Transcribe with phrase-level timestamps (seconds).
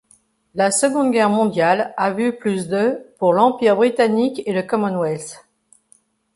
[0.55, 5.45] La Seconde Guerre mondiale a vu plus de pour l'Empire britannique et le Commonwealth.